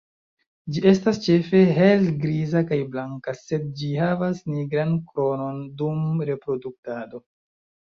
[0.75, 7.25] Ĝi estas ĉefe helgriza kaj blanka, sed ĝi havas nigran kronon dum reproduktado.